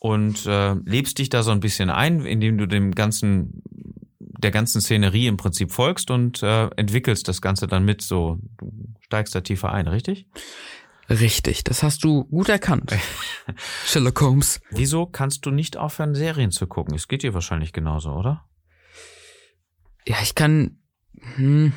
und 0.01 0.45
äh, 0.47 0.75
lebst 0.85 1.19
dich 1.19 1.29
da 1.29 1.43
so 1.43 1.51
ein 1.51 1.61
bisschen 1.61 1.91
ein, 1.91 2.25
indem 2.25 2.59
du 2.59 2.67
dem 2.67 2.95
ganzen 2.95 3.63
der 4.45 4.51
ganzen 4.51 4.83
Szenerie 4.83 5.27
im 5.27 5.39
Prinzip 5.39 5.73
folgst 5.73 6.11
und 6.11 6.43
äh, 6.43 6.67
entwickelst 6.77 7.29
das 7.29 7.41
Ganze 7.41 7.67
dann 7.67 7.85
mit. 7.85 8.03
So, 8.03 8.39
du 8.59 8.71
steigst 9.01 9.35
da 9.35 9.41
tiefer 9.41 9.73
ein, 9.73 9.89
richtig? 9.89 10.27
Richtig, 11.09 11.65
das 11.65 11.83
hast 11.83 12.05
du 12.05 12.25
gut 12.25 12.49
erkannt. 12.49 12.95
Sherlock 13.87 14.21
Holmes. 14.21 14.61
Wieso 14.71 15.07
kannst 15.07 15.47
du 15.47 15.51
nicht 15.51 15.77
aufhören, 15.77 16.15
Serien 16.15 16.51
zu 16.51 16.67
gucken? 16.67 16.95
Es 16.95 17.09
geht 17.09 17.23
dir 17.23 17.35
wahrscheinlich 17.35 17.73
genauso, 17.73 18.13
oder? 18.13 18.45
Ja, 20.07 20.17
ich 20.23 20.35
kann. 20.35 20.79
Hm, 21.37 21.73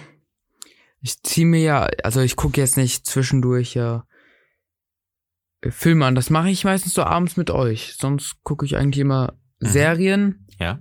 ich 1.02 1.22
zieh 1.24 1.46
mir 1.46 1.62
ja, 1.62 1.88
also 2.04 2.22
ich 2.22 2.36
gucke 2.36 2.60
jetzt 2.60 2.76
nicht 2.78 3.06
zwischendurch 3.06 3.74
ja 3.76 4.06
Filme 5.70 6.06
an. 6.06 6.16
Das 6.16 6.30
mache 6.30 6.50
ich 6.50 6.64
meistens 6.66 6.94
so 6.94 7.04
abends 7.04 7.38
mit 7.38 7.50
euch. 7.50 7.96
Sonst 7.98 8.44
gucke 8.44 8.66
ich 8.66 8.76
eigentlich 8.78 9.00
immer 9.02 9.34
Mhm. 9.60 9.68
Serien, 9.68 10.48
Ja. 10.60 10.80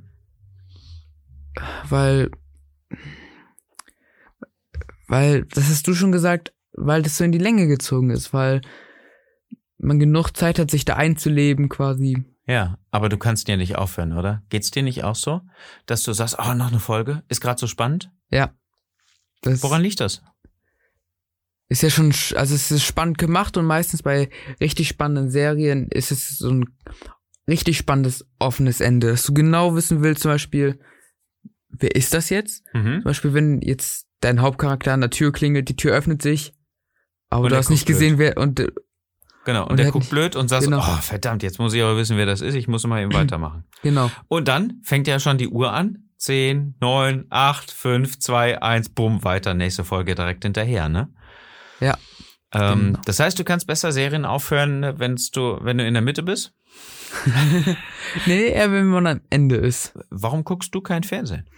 weil 1.88 2.31
weil 5.09 5.45
das 5.47 5.69
hast 5.71 5.87
du 5.87 5.95
schon 5.95 6.12
gesagt, 6.12 6.53
weil 6.73 7.03
das 7.03 7.17
so 7.17 7.25
in 7.25 7.33
die 7.33 7.38
Länge 7.38 7.67
gezogen 7.69 8.11
ist, 8.11 8.33
weil 8.35 8.61
man 9.79 9.99
genug 9.99 10.37
Zeit 10.37 10.59
hat, 10.59 10.71
sich 10.71 10.85
da 10.85 10.97
einzuleben 10.97 11.69
quasi. 11.69 12.25
Ja, 12.47 12.79
aber 12.93 13.09
du 13.09 13.17
kannst 13.19 13.49
ja 13.49 13.57
nicht 13.57 13.76
aufhören, 13.76 14.12
oder? 14.12 14.43
Geht's 14.50 14.71
dir 14.71 14.83
nicht 14.83 15.03
auch 15.05 15.17
so, 15.17 15.41
dass 15.87 16.03
du 16.05 16.12
sagst, 16.12 16.37
oh, 16.38 16.55
noch 16.55 16.69
eine 16.69 16.79
Folge? 16.81 17.25
Ist 17.29 17.41
gerade 17.41 17.59
so 17.59 17.67
spannend? 17.67 18.11
Ja. 18.31 18.55
Woran 19.45 19.83
liegt 19.83 20.00
das? 20.00 20.23
ist 21.69 21.83
ja 21.83 21.91
schon, 21.91 22.12
sch- 22.12 22.37
also 22.37 22.55
es 22.55 22.71
ist 22.71 22.85
spannend 22.85 23.19
gemacht 23.19 23.57
und 23.57 23.65
meistens 23.65 24.03
bei 24.05 24.31
richtig 24.61 24.87
spannenden 24.87 25.31
Serien 25.31 25.88
ist 25.88 26.12
es 26.12 26.38
so 26.38 26.49
ein 26.49 26.65
richtig 27.49 27.76
spannendes 27.76 28.25
offenes 28.38 28.81
Ende, 28.81 29.09
dass 29.09 29.25
du 29.26 29.35
genau 29.35 29.75
wissen 29.75 30.00
willst, 30.00 30.23
zum 30.23 30.31
Beispiel, 30.31 30.79
wer 31.69 31.95
ist 31.97 32.15
das 32.15 32.31
jetzt? 32.31 32.62
Mhm. 32.73 32.95
Zum 32.99 33.03
Beispiel, 33.03 33.35
wenn 33.35 33.61
jetzt 33.62 34.07
dein 34.21 34.41
Hauptcharakter 34.41 34.93
an 34.93 35.00
der 35.00 35.11
Tür 35.11 35.33
klingelt, 35.33 35.69
die 35.69 35.75
Tür 35.76 35.93
öffnet 35.97 36.23
sich, 36.23 36.55
aber 37.31 37.45
Und 37.47 37.50
du 37.50 37.57
hast 37.57 37.71
nicht 37.71 37.85
gesehen, 37.87 38.19
wer, 38.19 38.37
und 38.37 38.65
Genau, 39.47 39.62
und, 39.62 39.71
Und 39.71 39.76
der 39.79 39.93
guckt 39.93 40.11
blöd 40.11 40.35
und 40.35 40.49
sagt, 40.49 40.65
genau. 40.65 40.81
oh, 40.81 41.00
verdammt, 41.00 41.45
jetzt 41.45 41.61
muss 41.61 41.73
ich 41.73 41.81
aber 41.81 41.97
wissen, 41.97 42.17
wer 42.17 42.26
das 42.26 42.41
ist. 42.41 42.57
Ich 42.57 42.67
muss 42.67 42.85
mal 42.85 43.00
eben 43.00 43.12
weitermachen. 43.15 43.65
genau, 43.81 44.11
Und 44.26 44.49
dann 44.49 44.81
fängt 44.83 45.07
ja 45.07 45.21
schon 45.21 45.38
die 45.38 45.49
Uhr 45.49 45.73
an. 45.73 46.03
10, 46.19 46.75
9, 46.81 47.26
8, 47.31 47.71
5, 47.71 48.19
2, 48.19 48.61
1, 48.61 48.88
bumm, 48.88 49.23
weiter. 49.23 49.55
Nächste 49.55 49.85
Folge 49.85 50.15
direkt 50.17 50.43
hinterher, 50.45 50.88
ne? 50.88 51.09
Ja. 51.79 51.97
Ähm, 52.53 52.87
Genau. 52.87 53.00
Das 53.05 53.21
heißt, 53.21 53.38
du 53.38 53.45
kannst 53.45 53.67
besser 53.69 53.93
Serien 53.93 54.25
aufhören, 54.25 54.99
wenn's 54.99 55.31
du, 55.31 55.59
wenn 55.62 55.79
du 55.79 55.87
in 55.87 55.95
der 55.95 56.03
Mitte 56.03 56.23
bist? 56.25 56.55
nee, 58.26 58.49
eher 58.49 58.73
wenn 58.73 58.87
man 58.87 59.07
am 59.07 59.21
Ende 59.31 59.57
ist, 59.57 59.93
Warum 60.11 60.43
guckst 60.43 60.75
du 60.75 60.81
kein 60.81 61.05
Fernsehen? 61.05 61.49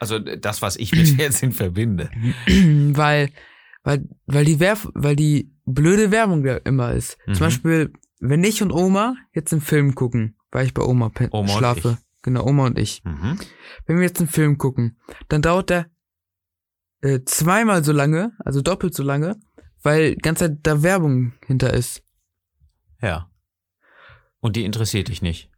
Also 0.00 0.18
das, 0.18 0.60
was 0.60 0.76
ich 0.76 0.92
mit 0.92 1.08
Fernsehen 1.16 1.52
verbinde. 1.52 2.10
weil, 2.46 3.30
weil, 3.84 4.04
weil 4.26 4.44
die 4.44 4.60
Werf, 4.60 4.88
weil 4.94 5.16
die 5.16 5.50
blöde 5.72 6.10
Werbung 6.10 6.42
da 6.42 6.56
immer 6.58 6.92
ist. 6.92 7.18
Mhm. 7.26 7.34
Zum 7.34 7.46
Beispiel, 7.46 7.92
wenn 8.20 8.44
ich 8.44 8.62
und 8.62 8.72
Oma 8.72 9.16
jetzt 9.32 9.52
einen 9.52 9.62
Film 9.62 9.94
gucken, 9.94 10.36
weil 10.50 10.66
ich 10.66 10.74
bei 10.74 10.82
Oma, 10.82 11.10
Oma 11.30 11.48
schlafe. 11.48 11.98
Genau, 12.22 12.44
Oma 12.44 12.66
und 12.66 12.78
ich. 12.78 13.02
Mhm. 13.04 13.38
Wenn 13.86 13.96
wir 13.96 14.04
jetzt 14.04 14.18
einen 14.18 14.28
Film 14.28 14.58
gucken, 14.58 14.98
dann 15.28 15.42
dauert 15.42 15.70
der 15.70 15.86
äh, 17.00 17.20
zweimal 17.24 17.84
so 17.84 17.92
lange, 17.92 18.32
also 18.44 18.60
doppelt 18.60 18.94
so 18.94 19.02
lange, 19.02 19.38
weil 19.82 20.16
die 20.16 20.20
ganze 20.20 20.46
Zeit 20.46 20.58
da 20.64 20.82
Werbung 20.82 21.32
hinter 21.46 21.72
ist. 21.72 22.02
Ja. 23.00 23.30
Und 24.40 24.56
die 24.56 24.64
interessiert 24.64 25.08
dich 25.08 25.22
nicht. 25.22 25.50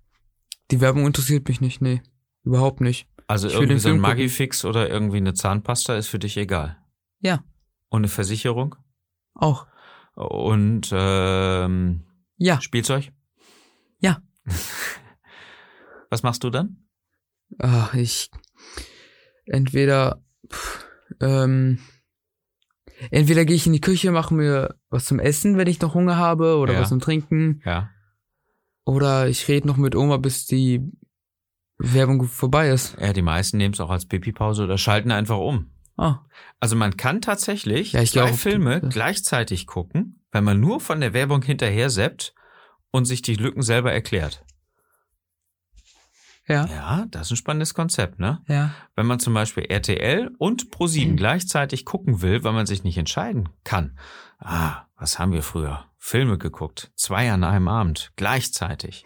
Die 0.71 0.81
Werbung 0.81 1.07
interessiert 1.07 1.49
mich 1.49 1.61
nicht, 1.61 1.81
nee. 1.81 2.03
Überhaupt 2.45 2.81
nicht. 2.81 3.09
Also 3.27 3.49
Ich 3.49 3.55
irgendwie 3.55 3.75
den 3.75 3.81
so 3.81 3.89
ein. 3.91 4.01
Magifix 4.01 4.65
oder 4.65 4.89
irgendwie 4.89 5.19
eine 5.19 5.35
Zahnpasta 5.35 5.97
ist 5.97 6.09
für 6.09 6.19
dich 6.19 6.37
egal. 6.37 6.77
Ja. 7.21 7.45
Und 7.89 8.01
eine 8.01 8.09
Versicherung? 8.09 8.77
Auch. 9.35 9.67
Und 10.15 10.91
ähm, 10.93 12.05
Ja. 12.37 12.61
Spielzeug? 12.61 13.13
Ja. 13.99 14.23
Was 16.11 16.23
machst 16.23 16.43
du 16.45 16.51
dann? 16.51 16.89
Ach, 17.59 17.95
ich. 17.95 18.31
Entweder. 19.47 20.23
Pff, 20.51 20.87
ähm, 21.21 21.79
entweder 23.11 23.45
gehe 23.45 23.57
ich 23.57 23.67
in 23.67 23.73
die 23.73 23.81
Küche, 23.81 24.11
mache 24.11 24.35
mir 24.35 24.75
was 24.91 25.05
zum 25.05 25.19
Essen, 25.21 25.57
wenn 25.57 25.67
ich 25.69 25.81
noch 25.81 25.95
Hunger 25.95 26.17
habe, 26.17 26.57
oder 26.59 26.75
Ja. 26.75 26.81
was 26.81 26.89
zum 26.89 27.01
Trinken. 27.01 27.63
Ja. 27.65 27.91
Oder 28.85 29.29
ich 29.29 29.47
rede 29.49 29.67
noch 29.69 29.77
mit 29.77 29.95
Oma, 29.95 30.17
bis 30.17 30.47
die 30.47 30.81
Werbung 31.79 32.25
vorbei 32.25 32.71
ist. 32.71 32.97
Ja, 33.01 33.13
die 33.13 33.23
meisten 33.23 33.57
nehmen 33.59 33.75
es 33.75 33.81
auch 33.81 33.91
als 33.91 34.07
Pipi-Pause 34.07 34.65
oder 34.65 34.79
schalten 34.79 35.11
einfach 35.13 35.39
um. 35.39 35.71
Ah. 36.01 36.25
Also 36.61 36.77
man 36.77 36.97
kann 36.97 37.21
tatsächlich 37.21 37.93
Ja, 37.93 38.03
ich 38.03 38.13
zwei 38.13 38.23
glaube, 38.23 38.37
Filme 38.37 38.73
ja. 38.83 38.89
gleichzeitig 38.89 39.67
gucken, 39.67 40.23
wenn 40.33 40.45
man 40.45 40.61
nur 40.61 40.81
von 40.81 41.01
der 41.01 41.13
Werbung 41.13 41.43
hinterher 41.43 41.91
seppt 41.91 42.35
und 42.91 43.05
sich 43.05 43.23
die 43.23 43.35
Lücken 43.35 43.63
selber 43.63 43.93
erklärt. 43.93 44.45
Ja. 46.49 46.67
Ja, 46.67 47.07
das 47.11 47.27
ist 47.29 47.33
ein 47.33 47.37
spannendes 47.37 47.75
Konzept, 47.75 48.19
ne? 48.19 48.43
Ja. 48.49 48.75
Wenn 48.97 49.07
man 49.07 49.21
zum 49.21 49.35
Beispiel 49.35 49.65
RTL 49.65 50.31
und 50.39 50.65
Mhm. 50.65 50.71
Pro7 50.71 51.15
gleichzeitig 51.17 51.85
gucken 51.85 52.23
will, 52.23 52.43
weil 52.43 52.53
man 52.53 52.67
sich 52.67 52.83
nicht 52.83 52.99
entscheiden 52.99 53.49
kann. 53.63 53.97
Ah, 54.39 54.87
was 54.97 55.19
haben 55.19 55.33
wir 55.33 55.43
früher? 55.43 55.85
Filme 55.99 56.39
geguckt. 56.39 56.91
Zwei 56.97 57.31
an 57.31 57.45
einem 57.45 57.69
Abend. 57.69 58.11
Gleichzeitig. 58.17 59.05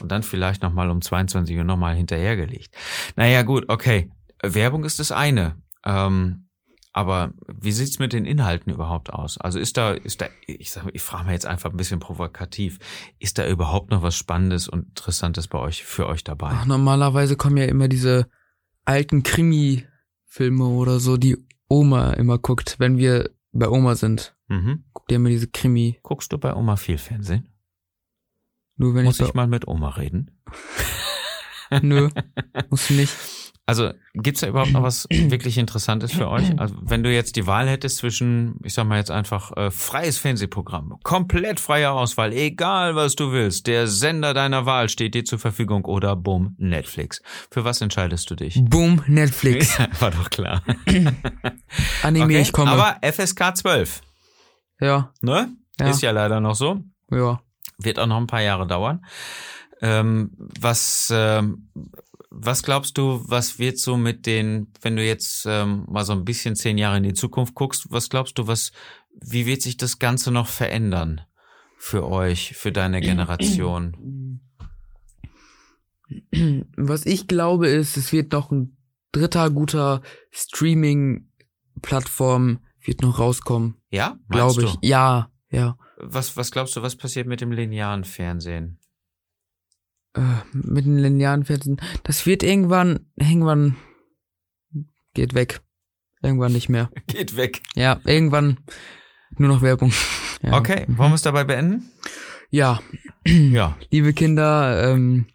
Und 0.00 0.10
dann 0.12 0.22
vielleicht 0.22 0.62
nochmal 0.62 0.90
um 0.90 1.02
22 1.02 1.56
Uhr 1.58 1.64
nochmal 1.64 1.96
hinterhergelegt. 1.96 2.74
Naja, 3.16 3.42
gut, 3.42 3.68
okay. 3.68 4.10
Werbung 4.42 4.84
ist 4.84 5.00
das 5.00 5.10
eine. 5.12 5.56
Ähm, 5.86 6.46
aber 6.92 7.34
wie 7.46 7.72
sieht's 7.72 7.98
mit 7.98 8.14
den 8.14 8.24
Inhalten 8.24 8.72
überhaupt 8.72 9.12
aus? 9.12 9.38
Also 9.38 9.58
ist 9.58 9.76
da, 9.76 9.92
ist 9.92 10.22
da, 10.22 10.28
ich 10.46 10.70
sag, 10.72 10.86
ich 10.94 11.02
frage 11.02 11.26
mal 11.26 11.32
jetzt 11.32 11.44
einfach 11.44 11.70
ein 11.70 11.76
bisschen 11.76 12.00
provokativ, 12.00 12.78
ist 13.18 13.36
da 13.36 13.46
überhaupt 13.46 13.90
noch 13.90 14.00
was 14.00 14.16
Spannendes 14.16 14.66
und 14.66 14.88
Interessantes 14.88 15.46
bei 15.46 15.58
euch, 15.58 15.84
für 15.84 16.06
euch 16.06 16.24
dabei? 16.24 16.52
Ach, 16.52 16.64
normalerweise 16.64 17.36
kommen 17.36 17.58
ja 17.58 17.66
immer 17.66 17.88
diese 17.88 18.30
alten 18.86 19.22
Krimi-Filme 19.22 20.64
oder 20.64 20.98
so, 20.98 21.18
die 21.18 21.36
Oma 21.68 22.14
immer 22.14 22.38
guckt, 22.38 22.76
wenn 22.78 22.96
wir 22.96 23.28
bei 23.52 23.68
Oma 23.68 23.94
sind. 23.94 24.34
Mhm. 24.48 24.84
Guckt 24.94 25.12
ihr 25.12 25.16
immer 25.16 25.28
diese 25.28 25.48
Krimi. 25.48 25.98
Guckst 26.02 26.32
du 26.32 26.38
bei 26.38 26.54
Oma 26.54 26.76
viel 26.76 26.96
Fernsehen? 26.96 27.52
Nur 28.76 28.94
wenn 28.94 29.04
Muss 29.04 29.20
ich, 29.20 29.28
ich 29.28 29.34
mal 29.34 29.48
mit 29.48 29.68
Oma 29.68 29.90
reden? 29.90 30.30
Nö, 31.82 32.08
musst 32.70 32.88
du 32.88 32.94
nicht. 32.94 33.12
Also 33.68 33.90
gibt's 34.14 34.42
da 34.42 34.46
überhaupt 34.46 34.70
noch 34.70 34.84
was 34.84 35.08
wirklich 35.10 35.58
Interessantes 35.58 36.12
für 36.12 36.28
euch? 36.28 36.56
Also 36.58 36.76
wenn 36.80 37.02
du 37.02 37.12
jetzt 37.12 37.34
die 37.34 37.48
Wahl 37.48 37.68
hättest 37.68 37.96
zwischen, 37.96 38.60
ich 38.62 38.74
sag 38.74 38.86
mal 38.86 38.98
jetzt 38.98 39.10
einfach 39.10 39.56
äh, 39.56 39.72
freies 39.72 40.18
Fernsehprogramm, 40.18 40.94
komplett 41.02 41.58
freie 41.58 41.90
Auswahl, 41.90 42.32
egal 42.32 42.94
was 42.94 43.16
du 43.16 43.32
willst, 43.32 43.66
der 43.66 43.88
Sender 43.88 44.34
deiner 44.34 44.66
Wahl 44.66 44.88
steht 44.88 45.14
dir 45.14 45.24
zur 45.24 45.40
Verfügung 45.40 45.84
oder 45.84 46.14
bumm, 46.14 46.54
Netflix. 46.58 47.20
Für 47.50 47.64
was 47.64 47.80
entscheidest 47.80 48.30
du 48.30 48.36
dich? 48.36 48.60
Boom, 48.62 49.02
Netflix. 49.06 49.76
Ja, 49.78 49.88
war 50.00 50.10
doch 50.12 50.30
klar. 50.30 50.62
Anime, 52.02 52.24
Okay, 52.24 52.40
ich 52.40 52.52
komme. 52.52 52.70
Aber 52.70 52.98
FSK 53.02 53.56
12, 53.56 54.00
ja, 54.80 55.12
ne? 55.22 55.48
Ja. 55.80 55.90
Ist 55.90 56.02
ja 56.02 56.12
leider 56.12 56.40
noch 56.40 56.54
so. 56.54 56.80
ja. 57.10 57.40
Wird 57.78 57.98
auch 57.98 58.06
noch 58.06 58.16
ein 58.16 58.26
paar 58.26 58.40
Jahre 58.40 58.66
dauern. 58.66 59.04
Ähm, 59.82 60.30
was, 60.58 61.12
ähm, 61.14 61.68
was 62.30 62.62
glaubst 62.62 62.96
du, 62.98 63.22
was 63.26 63.58
wird 63.58 63.78
so 63.78 63.96
mit 63.96 64.26
den, 64.26 64.68
wenn 64.82 64.96
du 64.96 65.04
jetzt 65.04 65.46
ähm, 65.46 65.86
mal 65.88 66.04
so 66.04 66.12
ein 66.12 66.24
bisschen 66.24 66.54
zehn 66.56 66.76
Jahre 66.78 66.98
in 66.98 67.04
die 67.04 67.14
Zukunft 67.14 67.54
guckst, 67.54 67.86
was 67.90 68.08
glaubst 68.08 68.38
du, 68.38 68.46
was, 68.46 68.70
wie 69.12 69.46
wird 69.46 69.62
sich 69.62 69.76
das 69.76 69.98
Ganze 69.98 70.30
noch 70.30 70.46
verändern 70.48 71.22
für 71.78 72.08
euch, 72.08 72.54
für 72.56 72.70
deine 72.72 73.00
Generation? 73.00 74.40
Was 76.76 77.04
ich 77.06 77.26
glaube 77.26 77.66
ist, 77.68 77.96
es 77.96 78.12
wird 78.12 78.30
noch 78.32 78.52
ein 78.52 78.76
dritter 79.12 79.50
guter 79.50 80.02
Streaming-Plattform 80.30 82.60
wird 82.80 83.02
noch 83.02 83.18
rauskommen, 83.18 83.74
Ja? 83.90 84.16
Glaube 84.28 84.62
ich. 84.62 84.74
du? 84.74 84.78
Ja, 84.82 85.32
ja. 85.50 85.76
Was, 85.98 86.36
was 86.36 86.52
glaubst 86.52 86.76
du, 86.76 86.82
was 86.82 86.94
passiert 86.96 87.26
mit 87.26 87.40
dem 87.40 87.50
linearen 87.50 88.04
Fernsehen? 88.04 88.78
Äh, 90.16 90.20
mit 90.52 90.86
den 90.86 90.98
linearen 90.98 91.44
Fernsehen. 91.44 91.80
Das 92.04 92.24
wird 92.26 92.42
irgendwann, 92.42 93.06
irgendwann 93.16 93.76
geht 95.14 95.34
weg. 95.34 95.60
Irgendwann 96.22 96.52
nicht 96.52 96.68
mehr. 96.68 96.90
Geht 97.06 97.36
weg. 97.36 97.60
Ja, 97.74 98.00
irgendwann 98.04 98.58
nur 99.36 99.48
noch 99.48 99.62
Werbung. 99.62 99.92
Ja. 100.42 100.58
Okay, 100.58 100.84
wollen 100.88 101.10
wir 101.12 101.14
es 101.14 101.22
dabei 101.22 101.44
beenden? 101.44 101.90
Ja, 102.50 102.80
Ja. 103.24 103.74
liebe 103.90 104.12
Kinder, 104.12 104.92
ähm, 104.92 105.28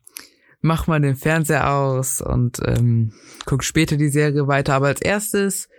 mach 0.62 0.86
mal 0.86 1.02
den 1.02 1.16
Fernseher 1.16 1.74
aus 1.74 2.22
und 2.22 2.60
ähm, 2.64 3.12
guckt 3.46 3.64
später 3.66 3.98
die 3.98 4.10
Serie 4.10 4.48
weiter. 4.48 4.76
Aber 4.76 4.88
als 4.88 5.02
erstes 5.02 5.70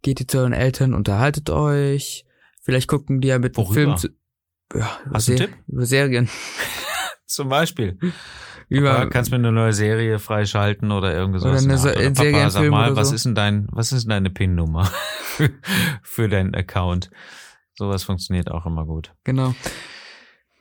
geht 0.00 0.18
ihr 0.20 0.26
zu 0.26 0.38
euren 0.38 0.54
Eltern, 0.54 0.94
unterhaltet 0.94 1.50
euch. 1.50 2.24
Vielleicht 2.62 2.88
gucken 2.88 3.20
die 3.20 3.28
ja 3.28 3.38
mit 3.38 3.54
dem 3.54 3.64
Worüber? 3.64 3.74
Film 3.74 3.96
zu, 3.98 4.08
ja, 4.74 4.98
Hast 5.12 5.28
du 5.28 5.32
einen 5.32 5.40
Tipp? 5.40 5.50
über 5.68 5.84
Serien. 5.84 6.30
Zum 7.26 7.50
Beispiel. 7.50 7.98
Über, 8.70 8.94
Papa, 8.94 9.06
kannst 9.06 9.32
du 9.32 9.36
mir 9.36 9.46
eine 9.46 9.52
neue 9.52 9.72
Serie 9.72 10.20
freischalten 10.20 10.92
oder 10.92 11.12
irgendwas? 11.12 11.42
Oder 11.42 11.58
eine 11.58 11.74
Art? 11.74 11.84
Oder 11.84 12.14
Serie, 12.14 12.32
Papa, 12.32 12.50
sag 12.50 12.70
mal, 12.70 12.94
was 12.94 13.08
so. 13.08 13.14
ist 13.16 13.24
denn 13.26 13.34
dein, 13.34 13.66
was 13.72 13.90
ist 13.90 14.04
denn 14.04 14.10
deine 14.10 14.30
PIN-Nummer 14.30 14.84
für, 15.22 15.50
für 16.02 16.28
deinen 16.28 16.54
Account? 16.54 17.10
Sowas 17.74 18.04
funktioniert 18.04 18.50
auch 18.50 18.66
immer 18.66 18.86
gut. 18.86 19.12
genau. 19.24 19.54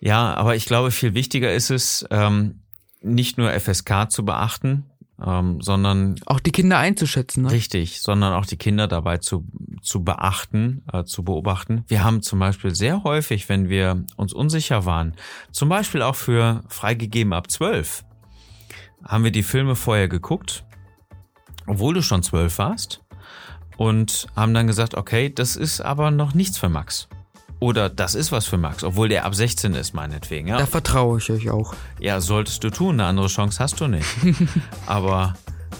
Ja, 0.01 0.33
aber 0.35 0.55
ich 0.55 0.65
glaube, 0.65 0.91
viel 0.91 1.13
wichtiger 1.13 1.53
ist 1.53 1.69
es, 1.69 2.05
ähm, 2.09 2.61
nicht 3.01 3.37
nur 3.37 3.51
FSK 3.51 4.09
zu 4.09 4.23
beachten, 4.23 4.88
ähm, 5.25 5.61
sondern 5.61 6.15
Auch 6.25 6.39
die 6.39 6.51
Kinder 6.51 6.77
einzuschätzen. 6.77 7.43
Ne? 7.43 7.51
Richtig, 7.51 8.01
sondern 8.01 8.33
auch 8.33 8.45
die 8.45 8.57
Kinder 8.57 8.87
dabei 8.87 9.17
zu, 9.17 9.45
zu 9.81 10.03
beachten, 10.03 10.83
äh, 10.91 11.03
zu 11.03 11.23
beobachten. 11.23 11.83
Wir 11.87 12.03
haben 12.03 12.21
zum 12.21 12.39
Beispiel 12.39 12.73
sehr 12.73 13.03
häufig, 13.03 13.49
wenn 13.49 13.69
wir 13.69 14.05
uns 14.15 14.33
unsicher 14.33 14.85
waren, 14.85 15.15
zum 15.51 15.69
Beispiel 15.69 16.01
auch 16.01 16.15
für 16.15 16.63
freigegeben 16.69 17.33
ab 17.33 17.51
12, 17.51 18.05
haben 19.03 19.23
wir 19.23 19.31
die 19.31 19.43
Filme 19.43 19.75
vorher 19.75 20.07
geguckt, 20.07 20.65
obwohl 21.67 21.93
du 21.93 22.01
schon 22.01 22.23
12 22.23 22.57
warst, 22.57 23.03
und 23.77 24.27
haben 24.35 24.53
dann 24.53 24.67
gesagt, 24.67 24.95
okay, 24.95 25.33
das 25.33 25.55
ist 25.55 25.79
aber 25.79 26.11
noch 26.11 26.33
nichts 26.33 26.57
für 26.57 26.67
Max. 26.67 27.07
Oder 27.59 27.89
das 27.89 28.15
ist 28.15 28.31
was 28.31 28.45
für 28.45 28.57
Max, 28.57 28.83
obwohl 28.85 29.09
der 29.09 29.25
ab 29.25 29.35
16 29.35 29.73
ist, 29.73 29.93
meinetwegen. 29.93 30.47
Ja, 30.47 30.57
Da 30.57 30.65
vertraue 30.65 31.17
ich 31.17 31.29
euch 31.29 31.49
auch. 31.49 31.73
ja, 31.99 32.21
solltest 32.21 32.63
du 32.63 32.69
tun, 32.69 32.95
eine 32.95 33.05
andere 33.05 33.27
Chance 33.27 33.59
hast 33.59 33.81
du 33.81 33.87
nicht. 33.87 34.07
Aber 34.85 35.33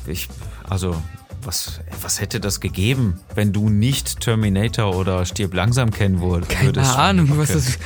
ich, 0.06 0.28
also, 0.70 0.96
was, 1.44 1.80
was 2.02 2.20
hätte 2.22 2.40
das 2.40 2.60
gegeben, 2.60 3.20
wenn 3.36 3.54
du 3.54 3.70
nicht 3.70 4.20
Terminator 4.20 4.96
oder 4.96 5.26
Stirb 5.26 5.54
langsam 5.54 5.92
kennen 5.92 6.20
wur- 6.20 6.42
Keine 6.42 6.68
würdest? 6.68 6.96
Ahnung, 6.98 7.30
was 7.38 7.50
das. 7.54 7.78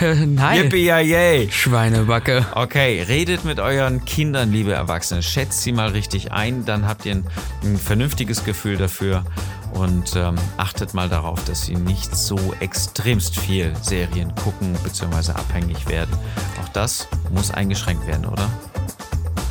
Nein. 0.26 0.64
Yippie 0.64 0.86
yay! 0.86 1.48
Schweinebacke. 1.50 2.46
Okay, 2.54 3.02
redet 3.02 3.44
mit 3.44 3.60
euren 3.60 4.04
Kindern, 4.04 4.52
liebe 4.52 4.72
Erwachsene. 4.72 5.22
Schätzt 5.22 5.62
sie 5.62 5.72
mal 5.72 5.88
richtig 5.90 6.32
ein, 6.32 6.64
dann 6.64 6.86
habt 6.86 7.06
ihr 7.06 7.12
ein, 7.16 7.24
ein 7.62 7.76
vernünftiges 7.78 8.44
Gefühl 8.44 8.76
dafür 8.76 9.24
und 9.72 10.14
ähm, 10.16 10.36
achtet 10.56 10.94
mal 10.94 11.08
darauf, 11.08 11.42
dass 11.44 11.62
sie 11.66 11.74
nicht 11.76 12.14
so 12.16 12.38
extremst 12.60 13.38
viel 13.38 13.72
Serien 13.82 14.32
gucken 14.36 14.74
bzw. 14.84 15.32
abhängig 15.32 15.88
werden. 15.88 16.14
Auch 16.62 16.68
das 16.68 17.08
muss 17.32 17.50
eingeschränkt 17.50 18.06
werden, 18.06 18.26
oder? 18.26 18.48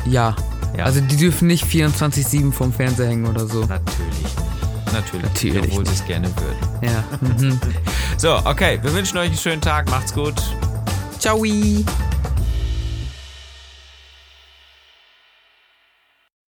Ja. 0.06 0.34
Ja. 0.76 0.84
Also 0.84 1.00
die 1.00 1.16
dürfen 1.16 1.48
nicht 1.48 1.64
24-7 1.64 2.52
vom 2.52 2.72
Fernseher 2.72 3.08
hängen 3.08 3.26
oder 3.26 3.46
so. 3.46 3.60
Natürlich 3.64 4.22
nicht. 4.22 4.36
Natürlich, 4.92 5.22
Natürlich 5.24 5.64
obwohl 5.64 5.86
sie 5.86 5.92
es 5.94 6.04
gerne 6.06 6.28
würden. 6.28 6.68
Ja. 6.82 7.04
Mhm. 7.20 7.60
So, 8.16 8.36
okay, 8.44 8.78
wir 8.80 8.94
wünschen 8.94 9.18
euch 9.18 9.26
einen 9.26 9.36
schönen 9.36 9.60
Tag, 9.60 9.90
macht's 9.90 10.14
gut. 10.14 10.34
Ciao. 11.18 11.42